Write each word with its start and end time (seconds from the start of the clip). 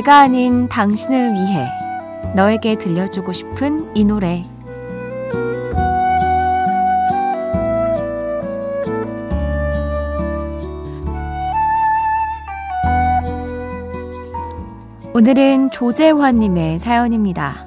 내가 0.00 0.20
아닌 0.20 0.66
당신을 0.66 1.34
위해 1.34 1.68
너에게 2.34 2.76
들려주고 2.76 3.34
싶은 3.34 3.94
이 3.94 4.02
노래 4.02 4.42
오늘은 15.12 15.70
조재환님의 15.70 16.78
사연입니다. 16.78 17.66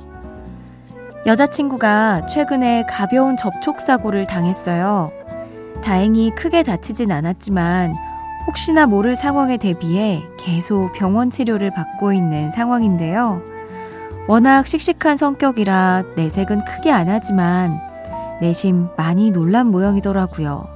여자친구가 1.27 2.25
최근에 2.25 2.85
가벼운 2.89 3.37
접촉사고를 3.37 4.25
당했어요. 4.25 5.11
다행히 5.83 6.31
크게 6.31 6.63
다치진 6.63 7.11
않았지만 7.11 8.12
혹시나 8.47 8.85
모를 8.85 9.15
상황에 9.15 9.57
대비해 9.57 10.23
계속 10.37 10.91
병원 10.93 11.29
치료를 11.29 11.71
받고 11.71 12.13
있는 12.13 12.51
상황인데요. 12.51 13.41
워낙 14.27 14.67
씩씩한 14.67 15.17
성격이라 15.17 16.03
내색은 16.15 16.65
크게 16.65 16.91
안 16.91 17.09
하지만 17.09 17.79
내심 18.41 18.89
많이 18.97 19.31
놀란 19.31 19.67
모양이더라고요. 19.67 20.67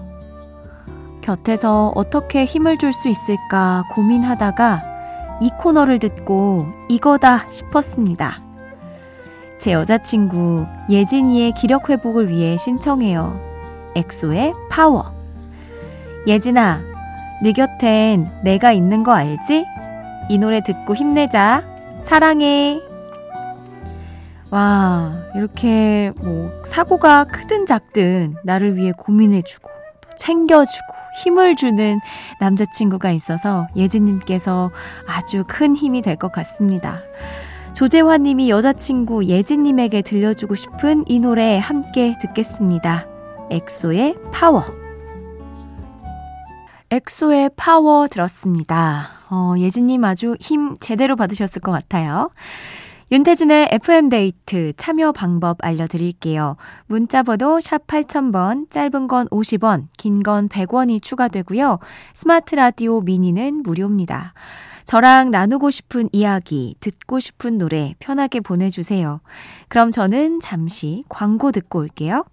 곁에서 1.22 1.92
어떻게 1.95 2.45
힘을 2.45 2.78
줄 2.78 2.94
수 2.94 3.10
있을까 3.10 3.84
고민하다가 3.92 4.82
이 5.42 5.50
코너를 5.60 6.00
듣고 6.00 6.67
이거다 6.89 7.50
싶었습니다. 7.50 8.38
제 9.60 9.73
여자친구 9.73 10.66
예진이의 10.89 11.52
기력 11.52 11.89
회복을 11.89 12.30
위해 12.30 12.58
신청해요. 12.58 13.39
엑소의 13.95 14.54
파워. 14.70 15.14
예진아, 16.27 16.80
네 17.42 17.52
곁엔 17.52 18.30
내가 18.43 18.71
있는 18.71 19.03
거 19.03 19.14
알지? 19.14 19.65
이 20.30 20.37
노래 20.37 20.61
듣고 20.61 20.95
힘내자. 20.95 21.64
사랑해. 21.99 22.81
와, 24.49 25.11
이렇게 25.36 26.11
뭐 26.21 26.49
사고가 26.65 27.26
크든 27.26 27.65
작든 27.65 28.36
나를 28.43 28.76
위해 28.77 28.92
고민해주고 28.97 29.70
또 30.02 30.09
챙겨주고 30.17 30.86
힘을 31.23 31.55
주는 31.55 31.99
남자친구가 32.39 33.11
있어서 33.11 33.67
예진님께서 33.76 34.71
아주 35.08 35.43
큰 35.47 35.76
힘이 35.76 36.02
될 36.02 36.15
것 36.15 36.31
같습니다. 36.31 36.99
조재환님이 37.73 38.49
여자친구 38.49 39.26
예진님에게 39.26 40.02
들려주고 40.02 40.55
싶은 40.55 41.03
이 41.08 41.20
노래 41.20 41.59
함께 41.59 42.15
듣겠습니다. 42.21 43.05
엑소의 43.52 44.15
파워. 44.31 44.86
엑소의 46.89 47.52
파워 47.55 48.08
들었습니다. 48.08 49.09
어, 49.30 49.55
예진님 49.58 50.03
아주 50.05 50.36
힘 50.39 50.77
제대로 50.77 51.15
받으셨을 51.15 51.61
것 51.61 51.71
같아요. 51.71 52.30
윤태진의 53.11 53.70
FM데이트 53.71 54.73
참여 54.75 55.14
방법 55.14 55.58
알려드릴게요. 55.61 56.58
문자번호 56.87 57.59
샵 57.61 57.87
8000번, 57.87 58.70
짧은 58.70 59.08
건 59.08 59.27
50원, 59.30 59.87
긴 59.97 60.23
건 60.23 60.49
100원이 60.49 61.02
추가되고요. 61.02 61.80
스마트 62.14 62.55
라디오 62.55 62.99
미니는 63.02 63.64
무료입니다. 63.64 64.33
저랑 64.86 65.31
나누고 65.31 65.70
싶은 65.70 66.09
이야기, 66.11 66.76
듣고 66.80 67.20
싶은 67.20 67.58
노래 67.58 67.93
편하게 67.99 68.39
보내주세요. 68.42 69.21
그럼 69.70 69.92
저는 69.92 70.39
잠시 70.42 71.03
광고 71.09 71.52
듣고 71.52 71.80
올게요. 71.80 72.26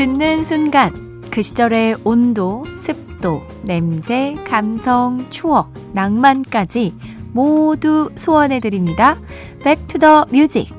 듣는 0.00 0.44
순간 0.44 1.20
그 1.30 1.42
시절의 1.42 1.98
온도, 2.04 2.64
습도, 2.74 3.42
냄새, 3.60 4.34
감성, 4.46 5.26
추억, 5.28 5.74
낭만까지 5.92 6.94
모두 7.34 8.10
소원해 8.14 8.60
드립니다. 8.60 9.18
Back 9.62 9.86
to 9.88 10.00
the 10.00 10.22
music. 10.32 10.72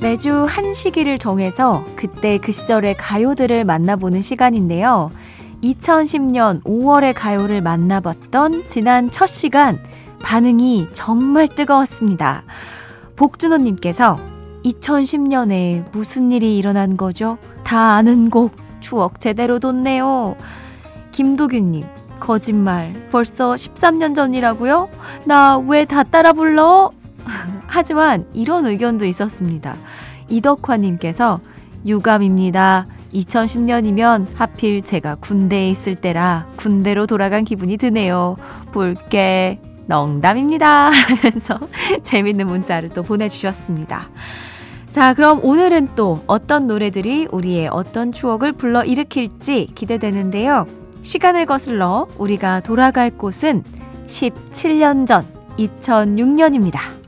매주 0.00 0.44
한 0.48 0.72
시기를 0.72 1.18
정해서 1.18 1.84
그때 1.96 2.38
그 2.38 2.52
시절의 2.52 2.94
가요들을 2.94 3.64
만나보는 3.64 4.22
시간인데요. 4.22 5.10
2010년 5.62 6.62
5월의 6.62 7.14
가요를 7.16 7.60
만나봤던 7.62 8.64
지난 8.68 9.10
첫 9.10 9.26
시간 9.26 9.78
반응이 10.22 10.88
정말 10.92 11.48
뜨거웠습니다. 11.48 12.42
복준호님께서 13.16 14.18
2010년에 14.64 15.90
무슨 15.92 16.32
일이 16.32 16.58
일어난 16.58 16.96
거죠? 16.96 17.38
다 17.64 17.94
아는 17.94 18.30
곡 18.30 18.52
추억 18.80 19.20
제대로 19.20 19.58
돋네요. 19.58 20.36
김도균님 21.12 21.84
거짓말 22.20 22.92
벌써 23.10 23.52
13년 23.54 24.14
전이라고요? 24.14 24.88
나 25.26 25.58
왜 25.58 25.84
다 25.86 26.02
따라 26.02 26.32
불러? 26.32 26.90
하지만 27.66 28.26
이런 28.32 28.66
의견도 28.66 29.04
있었습니다. 29.04 29.76
이덕화님께서 30.28 31.40
유감입니다. 31.86 32.86
2010년이면 33.16 34.26
하필 34.34 34.82
제가 34.82 35.16
군대에 35.16 35.70
있을 35.70 35.94
때라 35.94 36.46
군대로 36.56 37.06
돌아간 37.06 37.44
기분이 37.44 37.76
드네요. 37.76 38.36
붉게 38.72 39.60
농담입니다. 39.86 40.90
하면서 40.90 41.58
재밌는 42.02 42.46
문자를 42.46 42.90
또 42.90 43.02
보내주셨습니다. 43.02 44.10
자, 44.90 45.14
그럼 45.14 45.40
오늘은 45.44 45.90
또 45.94 46.22
어떤 46.26 46.66
노래들이 46.66 47.28
우리의 47.30 47.68
어떤 47.68 48.12
추억을 48.12 48.52
불러 48.52 48.82
일으킬지 48.82 49.72
기대되는데요. 49.74 50.66
시간을 51.02 51.46
거슬러 51.46 52.08
우리가 52.18 52.60
돌아갈 52.60 53.10
곳은 53.10 53.62
17년 54.06 55.06
전 55.06 55.26
2006년입니다. 55.58 57.05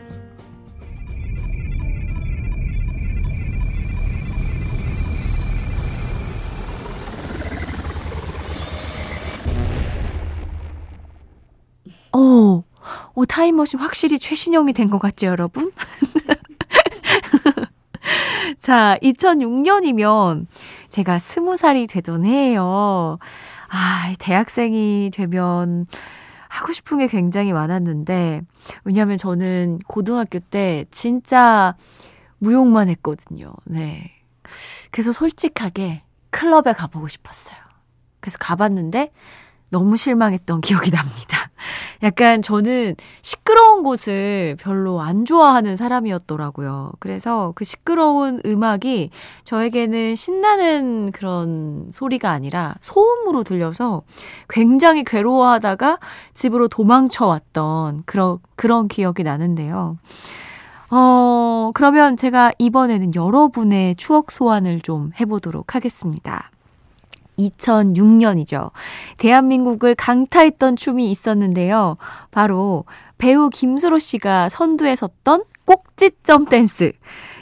오, 13.18 13.26
타임머신 13.26 13.80
확실히 13.80 14.20
최신형이 14.20 14.72
된 14.72 14.90
것 14.90 15.00
같죠, 15.00 15.26
여러분? 15.26 15.72
자, 18.60 18.96
2006년이면 19.02 20.46
제가 20.88 21.18
스무 21.18 21.56
살이 21.56 21.88
되던 21.88 22.24
해예요. 22.24 23.18
아, 23.70 24.14
대학생이 24.20 25.10
되면 25.12 25.84
하고 26.48 26.72
싶은 26.72 26.98
게 26.98 27.08
굉장히 27.08 27.52
많았는데, 27.52 28.42
왜냐하면 28.84 29.16
저는 29.16 29.80
고등학교 29.88 30.38
때 30.38 30.84
진짜 30.92 31.74
무용만 32.38 32.88
했거든요. 32.88 33.52
네. 33.64 34.12
그래서 34.92 35.12
솔직하게 35.12 36.02
클럽에 36.30 36.72
가보고 36.72 37.08
싶었어요. 37.08 37.58
그래서 38.20 38.38
가봤는데 38.38 39.10
너무 39.70 39.96
실망했던 39.96 40.60
기억이 40.60 40.90
납니다. 40.90 41.50
약간 42.02 42.42
저는 42.42 42.94
시끄러운 43.22 43.82
곳을 43.82 44.56
별로 44.60 45.00
안 45.00 45.24
좋아하는 45.24 45.76
사람이었더라고요. 45.76 46.92
그래서 47.00 47.52
그 47.54 47.64
시끄러운 47.64 48.40
음악이 48.46 49.10
저에게는 49.44 50.16
신나는 50.16 51.12
그런 51.12 51.88
소리가 51.92 52.30
아니라 52.30 52.74
소음으로 52.80 53.44
들려서 53.44 54.02
굉장히 54.48 55.04
괴로워하다가 55.04 55.98
집으로 56.34 56.68
도망쳐 56.68 57.26
왔던 57.26 58.02
그런, 58.06 58.38
그런 58.56 58.88
기억이 58.88 59.22
나는데요. 59.22 59.98
어, 60.90 61.70
그러면 61.74 62.16
제가 62.16 62.52
이번에는 62.58 63.14
여러분의 63.14 63.96
추억 63.96 64.30
소환을 64.30 64.80
좀 64.80 65.10
해보도록 65.20 65.74
하겠습니다. 65.74 66.50
2006년이죠. 67.38 68.70
대한민국을 69.18 69.94
강타했던 69.94 70.76
춤이 70.76 71.10
있었는데요. 71.10 71.96
바로 72.30 72.84
배우 73.18 73.50
김수로 73.50 73.98
씨가 73.98 74.48
선두에 74.48 74.96
섰던 74.96 75.44
꼭지점 75.64 76.46
댄스. 76.46 76.92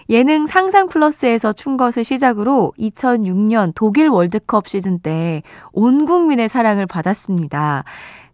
예능 0.09 0.47
상상 0.47 0.87
플러스에서 0.89 1.53
춘 1.53 1.77
것을 1.77 2.05
시작으로 2.05 2.73
2006년 2.79 3.73
독일 3.75 4.09
월드컵 4.09 4.69
시즌 4.69 5.01
때 5.01 5.43
온 5.73 6.07
국민의 6.07 6.49
사랑을 6.49 6.87
받았습니다. 6.87 7.85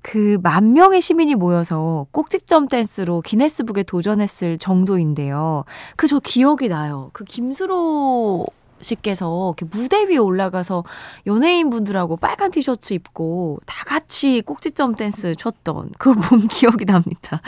그 0.03 0.37
만 0.43 0.73
명의 0.75 1.00
시민이 1.00 1.37
모여서 1.37 2.06
꼭지점 2.11 2.67
댄스로 2.69 3.20
기네스북에 3.23 3.85
도전했을 3.85 4.58
정도인데요. 4.58 5.65
그 5.97 6.06
저 6.08 6.19
기억이 6.19 6.69
나요. 6.69 7.11
그 7.12 7.25
김수로 7.25 8.44
씨께서 8.82 9.55
무대 9.70 10.05
위에 10.05 10.17
올라가서 10.19 10.84
연예인분들하고 11.26 12.17
빨간 12.17 12.50
티셔츠 12.50 12.94
입고 12.94 13.61
다 13.67 13.84
같이 13.84 14.43
꼭지점 14.43 14.94
댄스 14.94 15.34
췄던 15.37 15.93
그걸 15.99 16.23
본 16.23 16.46
기억이 16.49 16.84
납니다. 16.84 17.40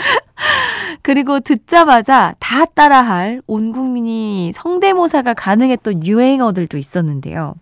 그리고 1.02 1.40
듣자마자 1.40 2.34
다 2.38 2.64
따라할 2.64 3.42
온 3.46 3.72
국민이 3.72 4.52
성대모사가 4.54 5.34
가능했던 5.34 6.06
유행어들도 6.06 6.78
있었는데요. 6.78 7.54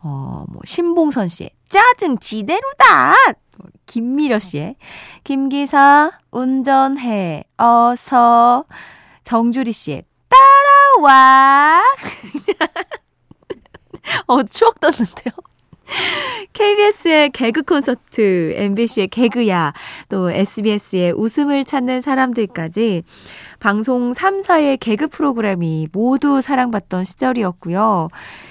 어, 0.00 0.44
뭐, 0.48 0.60
신봉선 0.64 1.28
씨의 1.28 1.50
짜증 1.68 2.18
지대로다! 2.18 3.14
김미려 3.86 4.38
씨의 4.38 4.76
김기사 5.24 6.12
운전해 6.30 7.44
어서 7.56 8.64
정주리 9.24 9.72
씨의 9.72 10.04
따라와 10.28 11.82
어, 14.26 14.42
추억 14.42 14.80
떴는데요. 14.80 15.32
KBS의 16.52 17.30
개그 17.30 17.62
콘서트, 17.62 18.52
MBC의 18.54 19.08
개그야, 19.08 19.72
또 20.08 20.30
SBS의 20.30 21.12
웃음을 21.12 21.64
찾는 21.64 22.00
사람들까지 22.00 23.04
방송 23.58 24.12
3사의 24.12 24.78
개그 24.80 25.08
프로그램이 25.08 25.88
모두 25.92 26.40
사랑받던 26.40 27.04
시절이었고요. 27.04 28.08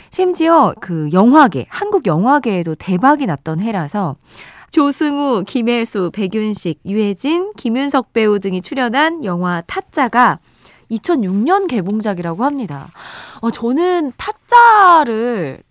심지어 0.09 0.74
그 0.80 1.09
영화계, 1.13 1.68
한국 1.69 2.07
영화계에도 2.07 2.75
대박이 2.75 3.25
났던 3.25 3.59
해라서 3.59 4.15
조승우, 4.71 5.44
김혜수, 5.48 6.12
백윤식, 6.13 6.81
유해진, 6.86 7.54
김윤석 7.56 8.13
배우 8.13 8.39
등이 8.39 8.62
출연한 8.62 9.24
영화 9.24 9.62
타짜가 9.65 10.39
2006년 10.92 11.68
개봉작이라고 11.68 12.44
합니다. 12.44 12.88
어, 13.42 13.51
저는 13.51 14.13
타짜를 14.18 15.63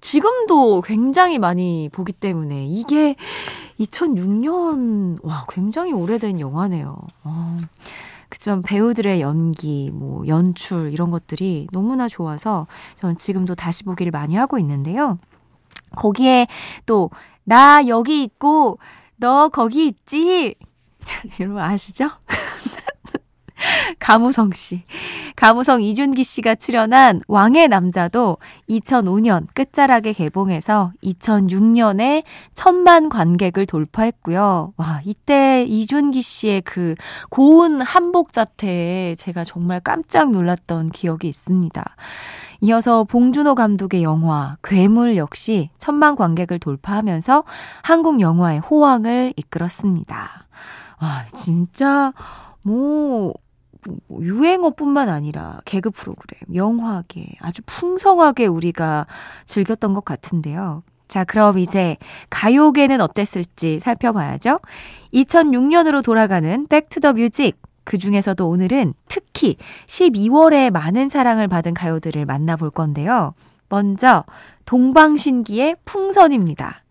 지금도 0.00 0.82
굉장히 0.82 1.38
많이 1.38 1.88
보기 1.92 2.12
때문에 2.12 2.66
이게 2.66 3.16
2006년, 3.80 5.18
와, 5.22 5.44
굉장히 5.48 5.92
오래된 5.92 6.40
영화네요. 6.40 6.96
어, 7.24 7.58
그렇지만 8.28 8.62
배우들의 8.62 9.20
연기, 9.20 9.90
뭐, 9.92 10.26
연출, 10.26 10.92
이런 10.92 11.10
것들이 11.10 11.66
너무나 11.72 12.08
좋아서 12.08 12.66
저는 12.96 13.16
지금도 13.16 13.54
다시 13.54 13.84
보기를 13.84 14.12
많이 14.12 14.36
하고 14.36 14.58
있는데요. 14.58 15.18
거기에 15.96 16.46
또, 16.86 17.10
나 17.44 17.86
여기 17.86 18.22
있고, 18.22 18.78
너 19.16 19.48
거기 19.48 19.86
있지? 19.86 20.54
여러분 21.40 21.62
아시죠? 21.62 22.10
가무성 23.98 24.52
씨. 24.52 24.82
가무성 25.36 25.82
이준기 25.82 26.24
씨가 26.24 26.56
출연한 26.56 27.20
왕의 27.28 27.68
남자도 27.68 28.38
2005년 28.68 29.46
끝자락에 29.54 30.12
개봉해서 30.12 30.92
2006년에 31.02 32.24
천만 32.54 33.08
관객을 33.08 33.66
돌파했고요. 33.66 34.72
와, 34.76 35.00
이때 35.04 35.64
이준기 35.68 36.22
씨의 36.22 36.62
그 36.62 36.94
고운 37.30 37.80
한복 37.80 38.32
자태에 38.32 39.14
제가 39.14 39.44
정말 39.44 39.80
깜짝 39.80 40.30
놀랐던 40.30 40.90
기억이 40.90 41.28
있습니다. 41.28 41.84
이어서 42.60 43.04
봉준호 43.04 43.54
감독의 43.54 44.02
영화 44.02 44.56
괴물 44.64 45.16
역시 45.16 45.70
천만 45.78 46.16
관객을 46.16 46.58
돌파하면서 46.58 47.44
한국 47.82 48.20
영화의 48.20 48.58
호황을 48.58 49.34
이끌었습니다. 49.36 50.46
와, 51.00 51.24
진짜 51.32 52.12
뭐 52.62 53.32
뭐 54.06 54.22
유행어뿐만 54.22 55.08
아니라 55.08 55.60
개그 55.64 55.90
프로그램, 55.90 56.40
영화계 56.54 57.36
아주 57.40 57.62
풍성하게 57.66 58.46
우리가 58.46 59.06
즐겼던 59.46 59.94
것 59.94 60.04
같은데요. 60.04 60.82
자, 61.08 61.24
그럼 61.24 61.58
이제 61.58 61.96
가요계는 62.28 63.00
어땠을지 63.00 63.80
살펴봐야죠. 63.80 64.60
2006년으로 65.14 66.04
돌아가는 66.04 66.66
Back 66.66 66.87
to 66.87 66.98
the 66.98 67.14
Music. 67.14 67.56
그 67.84 67.96
중에서도 67.96 68.46
오늘은 68.46 68.92
특히 69.08 69.56
12월에 69.86 70.70
많은 70.70 71.08
사랑을 71.08 71.48
받은 71.48 71.72
가요들을 71.72 72.26
만나볼 72.26 72.70
건데요. 72.70 73.32
먼저 73.70 74.24
동방신기의 74.66 75.76
풍선입니다. 75.86 76.82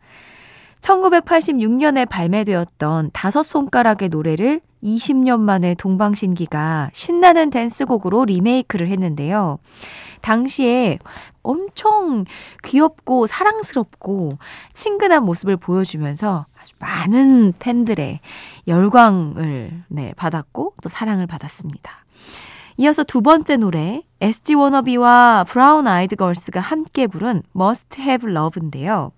1986년에 0.82 2.10
발매되었던 2.10 3.12
다섯 3.14 3.44
손가락의 3.44 4.10
노래를 4.10 4.62
20년 4.88 5.40
만에 5.42 5.76
동방신기가 5.76 6.92
신나는 6.94 7.50
댄스곡으로 7.50 8.26
리메이크를 8.26 8.88
했는데요. 8.88 9.60
당시에 10.22 11.00
엄청 11.44 12.26
귀엽고 12.64 13.28
사랑스럽고 13.28 14.38
친근한 14.74 15.24
모습을 15.24 15.58
보여주면서 15.58 16.46
아주 16.60 16.74
많은 16.80 17.54
팬들의 17.60 18.20
열광을 18.68 19.84
네, 19.90 20.14
받았고 20.16 20.74
또 20.82 20.90
사랑을 20.90 21.28
받았습니다. 21.28 21.92
이어서 22.78 23.04
두 23.04 23.22
번째 23.22 23.58
노래 23.58 24.04
SG 24.22 24.56
워너비와 24.56 25.46
브라운 25.48 25.88
아이드 25.88 26.16
걸스가 26.16 26.60
함께 26.60 27.08
부른 27.08 27.44
Must 27.56 28.02
Have 28.02 28.32
Love인데요. 28.32 29.12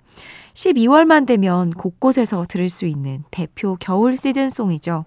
12월만 0.53 1.25
되면 1.25 1.71
곳곳에서 1.71 2.45
들을 2.47 2.69
수 2.69 2.85
있는 2.85 3.23
대표 3.31 3.77
겨울 3.79 4.17
시즌송이죠. 4.17 5.05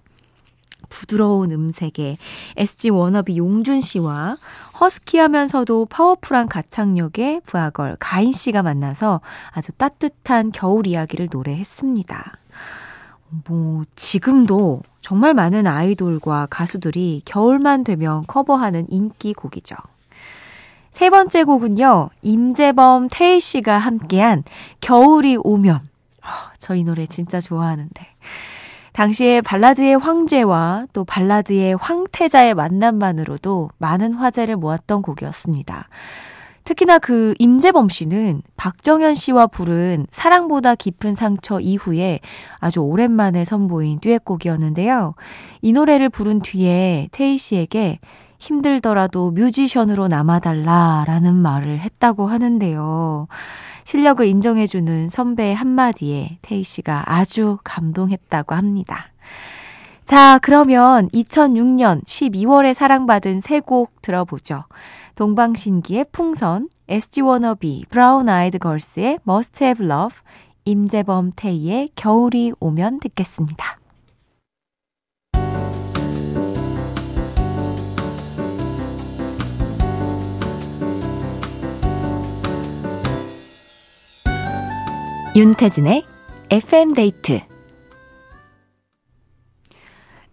부드러운 0.93 1.51
음색의 1.51 2.17
SG 2.55 2.91
워너비 2.91 3.37
용준 3.37 3.81
씨와 3.81 4.35
허스키하면서도 4.79 5.87
파워풀한 5.87 6.47
가창력의 6.47 7.41
브아걸 7.45 7.97
가인 7.99 8.31
씨가 8.31 8.61
만나서 8.61 9.21
아주 9.51 9.71
따뜻한 9.71 10.51
겨울 10.51 10.85
이야기를 10.85 11.29
노래했습니다. 11.31 12.37
뭐, 13.47 13.83
지금도 13.95 14.83
정말 15.01 15.33
많은 15.33 15.65
아이돌과 15.65 16.47
가수들이 16.51 17.23
겨울만 17.25 17.83
되면 17.83 18.23
커버하는 18.27 18.85
인기 18.89 19.33
곡이죠. 19.33 19.75
세 20.91 21.09
번째 21.09 21.43
곡은요, 21.43 22.11
임재범, 22.21 23.07
태희 23.09 23.39
씨가 23.39 23.79
함께한 23.79 24.43
겨울이 24.79 25.37
오면. 25.43 25.79
저희 26.59 26.83
노래 26.83 27.07
진짜 27.07 27.41
좋아하는데. 27.41 28.12
당시에 28.93 29.41
발라드의 29.41 29.97
황제와 29.97 30.85
또 30.93 31.03
발라드의 31.03 31.75
황태자의 31.75 32.53
만남만으로도 32.53 33.69
많은 33.77 34.13
화제를 34.13 34.55
모았던 34.55 35.01
곡이었습니다. 35.01 35.87
특히나 36.63 36.99
그 36.99 37.33
임재범 37.39 37.89
씨는 37.89 38.41
박정현 38.55 39.15
씨와 39.15 39.47
부른 39.47 40.07
사랑보다 40.11 40.75
깊은 40.75 41.15
상처 41.15 41.59
이후에 41.59 42.19
아주 42.59 42.79
오랜만에 42.79 43.43
선보인 43.43 43.99
듀엣곡이었는데요. 43.99 45.15
이 45.61 45.73
노래를 45.73 46.09
부른 46.09 46.39
뒤에 46.39 47.09
태희 47.11 47.37
씨에게 47.37 47.99
힘들더라도 48.39 49.31
뮤지션으로 49.31 50.07
남아달라라는 50.07 51.33
말을 51.33 51.79
했다고 51.79 52.27
하는데요. 52.27 53.27
실력을 53.83 54.25
인정해주는 54.25 55.07
선배의 55.09 55.55
한마디에 55.55 56.37
태희 56.41 56.63
씨가 56.63 57.03
아주 57.05 57.57
감동했다고 57.63 58.55
합니다. 58.55 59.11
자, 60.05 60.37
그러면 60.41 61.07
2006년 61.09 62.03
12월에 62.05 62.73
사랑받은 62.73 63.41
세 63.41 63.59
곡 63.61 64.01
들어보죠. 64.01 64.65
동방신기의 65.15 66.07
풍선, 66.11 66.67
SG 66.89 67.21
워너비, 67.21 67.85
브라운 67.89 68.27
아이드 68.27 68.57
걸스의 68.59 69.19
Must 69.27 69.63
Have 69.63 69.85
Love, 69.85 70.17
임재범 70.65 71.31
태희의 71.35 71.89
겨울이 71.95 72.51
오면 72.59 72.99
듣겠습니다. 72.99 73.77
윤태진의 85.35 86.03
FM데이트 86.51 87.39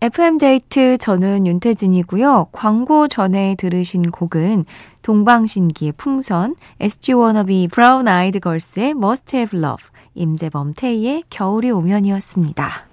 FM데이트 0.02 0.98
저는 0.98 1.46
윤태진이고요. 1.46 2.48
광고 2.52 3.08
전에 3.08 3.54
들으신 3.58 4.10
곡은 4.10 4.66
동방신기의 5.00 5.92
풍선, 5.96 6.54
SG 6.80 7.14
워너비 7.14 7.68
브라운 7.72 8.08
아이드 8.08 8.40
걸스의 8.40 8.90
Must 8.90 9.36
Have 9.36 9.58
Love, 9.58 9.86
임재범 10.14 10.74
태희의 10.74 11.24
겨울이 11.30 11.70
오면이었습니다. 11.70 12.89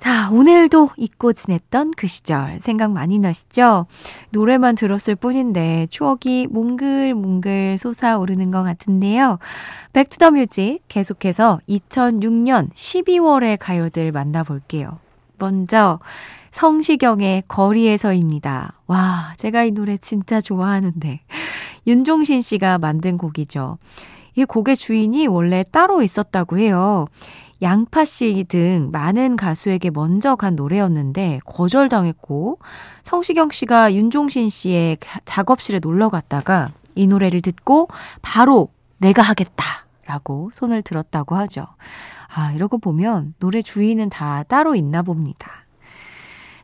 자, 0.00 0.30
오늘도 0.30 0.90
잊고 0.96 1.34
지냈던 1.34 1.92
그 1.94 2.06
시절 2.06 2.58
생각 2.58 2.90
많이 2.90 3.18
나시죠? 3.18 3.86
노래만 4.30 4.74
들었을 4.74 5.14
뿐인데 5.14 5.88
추억이 5.90 6.46
몽글몽글 6.50 7.76
솟아오르는 7.76 8.50
것 8.50 8.62
같은데요. 8.62 9.38
Back 9.92 10.09
to 10.09 10.17
the 10.17 10.30
Music 10.30 10.80
계속해서 10.88 11.60
2006년 11.68 12.72
12월의 12.72 13.58
가요들 13.60 14.10
만나볼게요. 14.10 14.98
먼저 15.38 16.00
성시경의 16.50 17.44
거리에서입니다. 17.46 18.72
와, 18.86 19.34
제가 19.36 19.64
이 19.64 19.70
노래 19.70 19.98
진짜 19.98 20.40
좋아하는데 20.40 21.20
윤종신 21.86 22.40
씨가 22.40 22.78
만든 22.78 23.18
곡이죠. 23.18 23.76
이 24.34 24.44
곡의 24.44 24.76
주인이 24.76 25.26
원래 25.26 25.62
따로 25.70 26.02
있었다고 26.02 26.56
해요. 26.56 27.06
양파 27.62 28.04
씨 28.04 28.44
등 28.48 28.88
많은 28.90 29.36
가수에게 29.36 29.90
먼저 29.90 30.34
간 30.36 30.56
노래였는데 30.56 31.40
거절당했고 31.44 32.58
성시경 33.02 33.50
씨가 33.50 33.94
윤종신 33.94 34.48
씨의 34.48 34.98
작업실에 35.24 35.78
놀러 35.80 36.08
갔다가 36.08 36.70
이 36.94 37.06
노래를 37.06 37.42
듣고 37.42 37.88
바로 38.22 38.68
내가 38.98 39.22
하겠다라고 39.22 40.50
손을 40.54 40.82
들었다고 40.82 41.36
하죠. 41.36 41.66
아, 42.34 42.52
이러고 42.52 42.78
보면 42.78 43.34
노래 43.38 43.60
주인은 43.60 44.08
다 44.08 44.42
따로 44.44 44.74
있나 44.74 45.02
봅니다. 45.02 45.66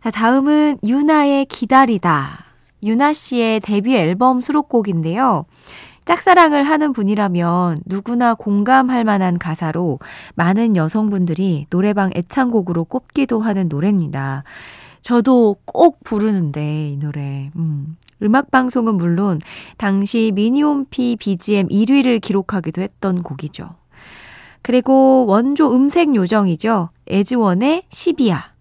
자, 0.03 0.11
다음은 0.11 0.79
유나의 0.85 1.47
기다리다. 1.47 2.45
유나 2.83 3.13
씨의 3.13 3.61
데뷔 3.61 3.97
앨범 3.97 4.41
수록곡인데요. 4.41 5.45
짝사랑을 6.07 6.63
하는 6.63 6.93
분이라면 6.93 7.81
누구나 7.85 8.35
공감할 8.35 9.05
만한 9.05 9.39
가사로 9.39 9.99
많은 10.37 10.77
여성분들이 10.77 11.67
노래방 11.69 12.11
애창곡으로 12.15 12.85
꼽기도 12.85 13.41
하는 13.41 13.69
노래입니다. 13.69 14.45
저도 15.03 15.57
꼭 15.65 16.03
부르는데, 16.05 16.91
이 16.93 16.97
노래. 16.97 17.51
음. 17.57 17.97
음악 18.23 18.51
방송은 18.51 18.95
물론 18.95 19.41
당시 19.77 20.33
미니홈피 20.35 21.17
BGM 21.17 21.69
1위를 21.69 22.21
기록하기도 22.21 22.81
했던 22.81 23.23
곡이죠. 23.23 23.75
그리고 24.63 25.27
원조 25.27 25.75
음색 25.75 26.15
요정이죠. 26.15 26.91
에즈원의 27.09 27.83
십이야. 27.91 28.56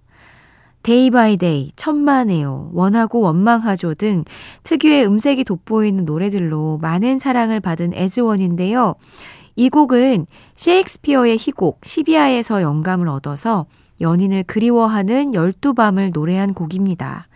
Day 0.86 1.10
by 1.10 1.36
Day, 1.36 1.72
천만에요, 1.76 2.70
원하고 2.72 3.20
원망하죠 3.22 3.96
등 3.96 4.24
특유의 4.62 5.08
음색이 5.08 5.44
돋보이는 5.44 6.06
노래들로 6.06 6.78
많은 6.80 7.18
사랑을 7.18 7.60
받은 7.60 7.94
에즈원인데요. 7.96 8.94
이 9.56 9.70
곡은 9.70 10.28
셰익스피어의 10.56 11.38
희곡 11.40 11.80
십이야에서 11.84 12.62
영감을 12.62 13.08
얻어서 13.08 13.66
연인을 14.00 14.44
그리워하는 14.44 15.32
12밤을 15.32 16.14
노래한 16.14 16.54
곡입니다. 16.54 17.30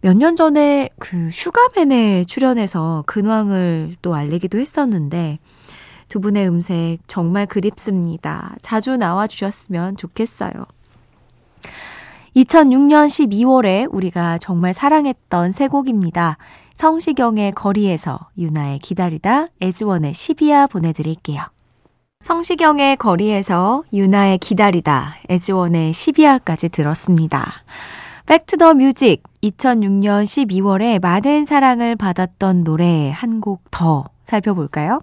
몇 0.00 0.16
년 0.16 0.34
전에 0.34 0.88
그 0.98 1.28
슈가맨에 1.30 2.24
출연해서 2.24 3.04
근황을 3.06 3.96
또 4.00 4.14
알리기도 4.14 4.56
했었는데 4.58 5.40
두 6.08 6.20
분의 6.20 6.48
음색 6.48 7.00
정말 7.06 7.44
그립습니다. 7.44 8.56
자주 8.62 8.96
나와 8.96 9.26
주셨으면 9.26 9.98
좋겠어요. 9.98 10.52
2006년 12.36 13.08
12월에 13.08 13.88
우리가 13.92 14.38
정말 14.38 14.72
사랑했던 14.72 15.52
세 15.52 15.68
곡입니다. 15.68 16.38
성시경의 16.74 17.52
거리에서 17.52 18.18
유나의 18.38 18.78
기다리다 18.78 19.48
에즈원의 19.60 20.14
시비아 20.14 20.66
보내드릴게요. 20.66 21.42
성시경의 22.22 22.96
거리에서 22.96 23.82
윤하의 23.92 24.38
기다리다 24.38 25.16
에즈원의 25.28 25.92
십이야까지 25.92 26.70
들었습니다. 26.70 27.52
Back 28.26 28.47
to 28.47 28.58
the 28.58 28.74
Music 28.74 29.22
2006년 29.42 30.24
12월에 30.24 31.02
많은 31.02 31.44
사랑을 31.44 31.96
받았던 31.96 32.64
노래 32.64 33.10
한 33.14 33.40
곡 33.40 33.64
더 33.70 34.04
살펴볼까요? 34.24 35.00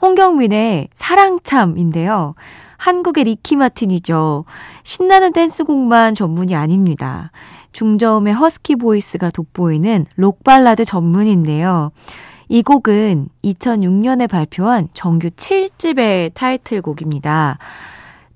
홍경민의 0.00 0.88
사랑참인데요. 0.94 2.34
한국의 2.78 3.24
리키 3.24 3.56
마틴이죠. 3.56 4.46
신나는 4.82 5.32
댄스곡만 5.34 6.14
전문이 6.14 6.56
아닙니다. 6.56 7.30
중저음의 7.72 8.32
허스키 8.32 8.76
보이스가 8.76 9.30
돋보이는 9.30 10.06
록발라드 10.16 10.86
전문인데요. 10.86 11.90
이 12.48 12.62
곡은 12.62 13.28
2006년에 13.44 14.28
발표한 14.28 14.88
정규 14.94 15.28
7집의 15.28 16.32
타이틀곡입니다. 16.32 17.58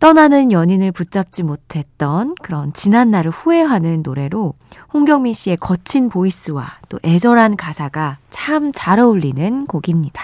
떠나는 0.00 0.50
연인을 0.50 0.90
붙잡지 0.90 1.44
못했던 1.44 2.34
그런 2.42 2.72
지난 2.74 3.12
날을 3.12 3.30
후회하는 3.30 4.02
노래로 4.04 4.54
홍경민 4.92 5.32
씨의 5.32 5.56
거친 5.58 6.08
보이스와 6.08 6.66
또 6.88 6.98
애절한 7.04 7.56
가사가 7.56 8.18
참 8.28 8.72
잘 8.74 8.98
어울리는 8.98 9.66
곡입니다. 9.66 10.20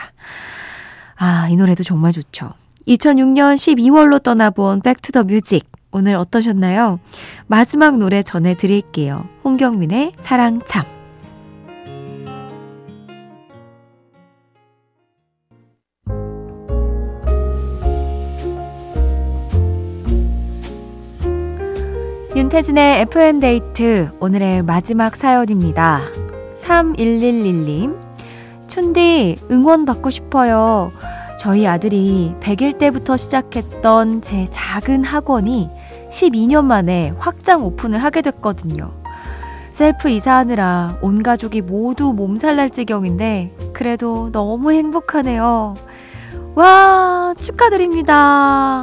아, 1.16 1.48
이 1.48 1.56
노래도 1.56 1.84
정말 1.84 2.12
좋죠. 2.12 2.54
2006년 2.88 3.54
12월로 3.56 4.22
떠나본 4.22 4.80
Back 4.80 5.00
to 5.00 5.10
the 5.10 5.24
Music. 5.24 5.70
오늘 5.90 6.14
어떠셨나요? 6.14 7.00
마지막 7.46 7.98
노래 7.98 8.22
전해드릴게요. 8.22 9.28
홍경민의 9.44 10.14
사랑 10.20 10.60
참. 10.66 10.86
윤태진의 22.34 23.00
FM데이트 23.02 24.10
오늘의 24.20 24.62
마지막 24.62 25.16
사연입니다. 25.16 26.02
3111님 26.54 27.98
춘디 28.68 29.36
응원 29.50 29.84
받고 29.84 30.08
싶어요. 30.08 30.92
저희 31.38 31.68
아들이 31.68 32.34
100일 32.40 32.78
때부터 32.78 33.16
시작했던 33.16 34.22
제 34.22 34.48
작은 34.50 35.04
학원이 35.04 35.70
12년 36.10 36.64
만에 36.64 37.12
확장 37.18 37.64
오픈을 37.64 38.02
하게 38.02 38.22
됐거든요. 38.22 38.90
셀프 39.70 40.08
이사하느라 40.08 40.98
온 41.00 41.22
가족이 41.22 41.60
모두 41.60 42.12
몸살 42.12 42.56
날 42.56 42.70
지경인데 42.70 43.54
그래도 43.72 44.30
너무 44.32 44.72
행복하네요. 44.72 45.74
와, 46.56 47.34
축하드립니다. 47.38 48.82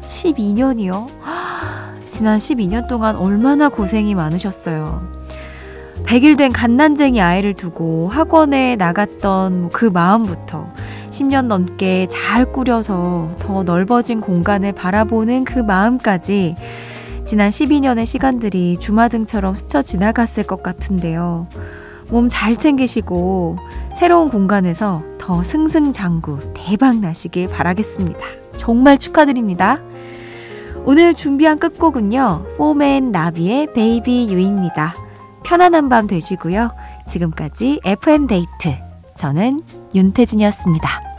12년이요? 0.00 1.06
지난 2.08 2.38
12년 2.38 2.88
동안 2.88 3.14
얼마나 3.14 3.68
고생이 3.68 4.14
많으셨어요. 4.14 5.06
100일 6.04 6.38
된 6.38 6.52
갓난쟁이 6.52 7.20
아이를 7.20 7.52
두고 7.52 8.08
학원에 8.08 8.76
나갔던 8.76 9.68
그 9.70 9.84
마음부터 9.84 10.66
10년 11.16 11.46
넘게 11.46 12.06
잘 12.08 12.44
꾸려서 12.52 13.30
더 13.38 13.62
넓어진 13.62 14.20
공간을 14.20 14.72
바라보는 14.72 15.44
그 15.44 15.58
마음까지 15.60 16.56
지난 17.24 17.50
12년의 17.50 18.04
시간들이 18.04 18.76
주마등처럼 18.78 19.54
스쳐 19.56 19.80
지나갔을 19.82 20.44
것 20.44 20.62
같은데요. 20.62 21.46
몸 22.10 22.28
잘 22.28 22.54
챙기시고 22.56 23.56
새로운 23.96 24.28
공간에서 24.28 25.02
더 25.18 25.42
승승장구 25.42 26.52
대박 26.54 27.00
나시길 27.00 27.48
바라겠습니다. 27.48 28.20
정말 28.58 28.98
축하드립니다. 28.98 29.78
오늘 30.84 31.14
준비한 31.14 31.58
끝곡은요. 31.58 32.46
포맨 32.58 33.10
나비의 33.10 33.72
Baby 33.72 34.28
You입니다. 34.30 34.94
편안한 35.44 35.88
밤 35.88 36.06
되시고요. 36.06 36.70
지금까지 37.08 37.80
FM 37.84 38.26
데이트 38.26 38.85
저는 39.16 39.62
윤태진이었습니다. 39.94 41.15